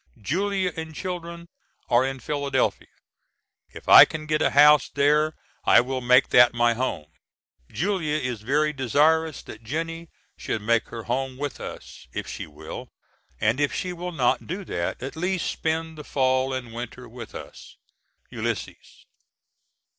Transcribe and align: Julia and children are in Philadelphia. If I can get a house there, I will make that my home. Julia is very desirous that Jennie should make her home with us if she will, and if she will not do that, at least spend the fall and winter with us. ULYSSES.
Julia 0.19 0.73
and 0.75 0.95
children 0.95 1.47
are 1.87 2.03
in 2.03 2.19
Philadelphia. 2.19 2.87
If 3.69 3.87
I 3.87 4.03
can 4.03 4.25
get 4.25 4.41
a 4.41 4.49
house 4.49 4.89
there, 4.89 5.35
I 5.63 5.79
will 5.79 6.01
make 6.01 6.29
that 6.29 6.55
my 6.55 6.73
home. 6.73 7.11
Julia 7.71 8.17
is 8.17 8.41
very 8.41 8.73
desirous 8.73 9.43
that 9.43 9.61
Jennie 9.63 10.09
should 10.35 10.63
make 10.63 10.87
her 10.87 11.03
home 11.03 11.37
with 11.37 11.59
us 11.59 12.07
if 12.13 12.25
she 12.27 12.47
will, 12.47 12.89
and 13.39 13.59
if 13.59 13.71
she 13.75 13.93
will 13.93 14.11
not 14.11 14.47
do 14.47 14.65
that, 14.65 15.03
at 15.03 15.15
least 15.15 15.45
spend 15.45 15.99
the 15.99 16.03
fall 16.03 16.51
and 16.51 16.73
winter 16.73 17.07
with 17.07 17.35
us. 17.35 17.77
ULYSSES. 18.31 19.05